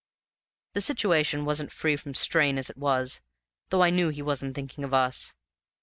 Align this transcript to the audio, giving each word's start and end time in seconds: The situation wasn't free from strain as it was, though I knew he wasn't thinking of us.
The 0.73 0.81
situation 0.81 1.45
wasn't 1.45 1.71
free 1.71 1.95
from 1.95 2.15
strain 2.15 2.57
as 2.57 2.71
it 2.71 2.77
was, 2.77 3.21
though 3.69 3.83
I 3.83 3.91
knew 3.91 4.09
he 4.09 4.23
wasn't 4.23 4.55
thinking 4.55 4.83
of 4.83 4.95
us. 4.95 5.35